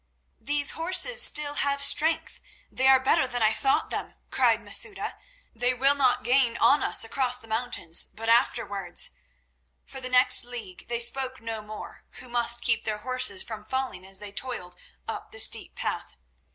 "These 0.39 0.71
horses 0.71 1.21
still 1.21 1.53
have 1.53 1.79
strength; 1.79 2.39
they 2.71 2.87
are 2.87 2.99
better 2.99 3.27
than 3.27 3.43
I 3.43 3.53
thought 3.53 3.91
them," 3.91 4.15
cried 4.31 4.59
Masouda. 4.59 5.15
"They 5.53 5.75
will 5.75 5.93
not 5.93 6.23
gain 6.23 6.57
on 6.57 6.81
us 6.81 7.03
across 7.03 7.37
the 7.37 7.47
mountains, 7.47 8.07
but 8.07 8.27
afterwards—" 8.27 9.11
For 9.85 10.01
the 10.01 10.09
next 10.09 10.43
league 10.43 10.87
they 10.87 10.99
spoke 11.01 11.39
no 11.39 11.61
more, 11.61 12.03
who 12.13 12.29
must 12.29 12.61
keep 12.63 12.83
their 12.83 12.97
horses 13.05 13.43
from 13.43 13.63
falling 13.63 14.03
as 14.03 14.17
they 14.17 14.31
toiled 14.31 14.75
up 15.07 15.31
the 15.31 15.39
steep 15.39 15.75
path. 15.75 16.15